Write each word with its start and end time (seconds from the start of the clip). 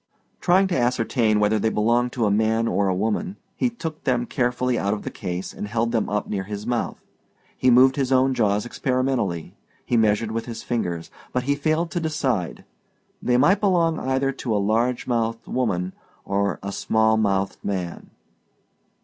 Trying 0.39 0.65
to 0.69 0.75
ascertain 0.79 1.39
whether 1.39 1.59
they 1.59 1.69
belonged 1.69 2.11
to 2.13 2.25
a 2.25 2.31
man 2.31 2.67
or 2.67 2.87
a 2.87 2.95
woman, 2.95 3.37
he 3.55 3.69
took 3.69 4.03
them 4.03 4.25
carefully 4.25 4.75
out 4.75 4.95
of 4.95 5.03
the 5.03 5.11
case 5.11 5.53
and 5.53 5.67
held 5.67 5.91
them 5.91 6.09
up 6.09 6.27
near 6.27 6.45
his 6.45 6.65
mouth. 6.65 7.03
He 7.55 7.69
moved 7.69 7.97
his 7.97 8.11
own 8.11 8.33
jaws 8.33 8.65
experimentally; 8.65 9.53
he 9.85 9.97
measured 9.97 10.31
with 10.31 10.47
his 10.47 10.63
fingers; 10.63 11.11
but 11.33 11.43
he 11.43 11.53
failed 11.53 11.91
to 11.91 11.99
decide: 11.99 12.65
they 13.21 13.37
might 13.37 13.59
belong 13.59 13.99
either 13.99 14.31
to 14.31 14.55
a 14.55 14.57
large 14.57 15.05
mouthed 15.05 15.45
woman 15.45 15.93
or 16.25 16.57
a 16.63 16.71
small 16.71 17.15
mouthed 17.15 17.63
man. 17.63 18.09